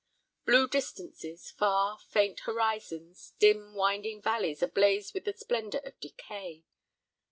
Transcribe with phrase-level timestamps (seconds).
[0.47, 6.63] Blue distances, far, faint horizons, dim, winding valleys ablaze with the splendor of decay.